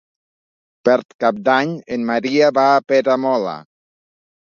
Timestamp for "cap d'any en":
1.25-2.09